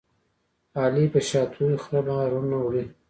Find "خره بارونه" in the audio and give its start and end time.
1.83-2.55